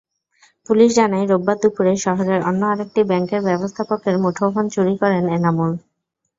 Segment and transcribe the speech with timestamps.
[0.69, 5.71] Police জানায়, রোববার দুপুরে শহরের অন্য আরেকটি ব্যাংকের ব্যবস্থাপকের মুঠোফোন চুরি করেন এনামুল।